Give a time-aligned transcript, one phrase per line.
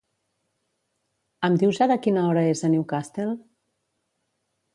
[1.47, 3.29] Em dius ara quina hora és a Newcastle?